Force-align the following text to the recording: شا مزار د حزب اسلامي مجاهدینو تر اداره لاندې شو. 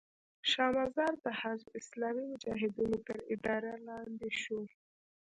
شا 0.51 0.65
مزار 0.77 1.13
د 1.25 1.27
حزب 1.39 1.67
اسلامي 1.79 2.25
مجاهدینو 2.31 2.97
تر 3.07 3.17
اداره 3.33 3.71
لاندې 3.87 4.29
شو. 4.41 4.59